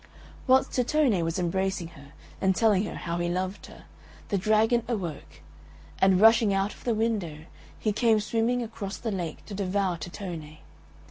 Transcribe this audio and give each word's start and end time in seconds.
Whilst 0.47 0.71
Tittone 0.71 1.21
was 1.23 1.37
embracing 1.37 1.89
her 1.89 2.13
and 2.41 2.55
telling 2.55 2.85
her 2.85 2.95
how 2.95 3.19
he 3.19 3.29
loved 3.29 3.67
her, 3.67 3.83
the 4.29 4.37
dragon 4.39 4.81
awoke; 4.87 5.41
and, 5.99 6.19
rushing 6.19 6.51
out 6.55 6.73
of 6.73 6.85
the 6.85 6.95
window, 6.95 7.45
he 7.77 7.93
came 7.93 8.19
swimming 8.19 8.63
across 8.63 8.97
the 8.97 9.11
lake 9.11 9.45
to 9.45 9.53
devour 9.53 9.97
Tittone. 9.97 10.57